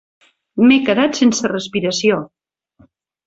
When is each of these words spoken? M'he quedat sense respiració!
M'he 0.69 0.77
quedat 0.87 1.19
sense 1.19 1.51
respiració! 1.53 2.17